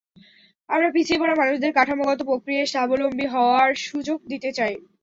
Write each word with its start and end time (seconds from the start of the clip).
আমরা 0.69 0.89
পিছিয়ে 0.95 1.19
পড়া 1.21 1.35
মানুষদের 1.35 1.71
কাঠামোগত 1.77 2.19
প্রক্রিয়ায় 2.29 2.71
স্বাবলম্বী 2.73 3.25
হওয়ার 3.33 3.69
সুযোগ 3.85 4.19
দিতে 4.31 4.49
চাই। 4.57 4.73